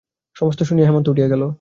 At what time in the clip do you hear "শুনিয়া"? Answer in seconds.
0.63-0.87